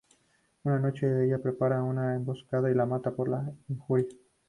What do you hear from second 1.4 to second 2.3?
prepara una